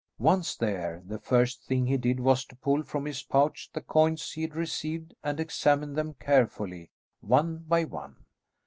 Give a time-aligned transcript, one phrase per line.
[0.17, 4.31] Once there, the first thing he did was to pull from his pouch the coins
[4.31, 6.89] he had received and examine them carefully
[7.19, 8.15] one by one.